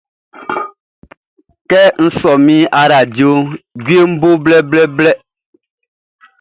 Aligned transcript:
Kɛ 1.69 1.81
n 2.03 2.07
sɔ 2.19 2.31
min 2.45 2.69
aradioʼn, 2.81 3.41
djueʼn 3.81 4.11
bo 4.21 4.29
blɛblɛblɛ. 4.43 5.09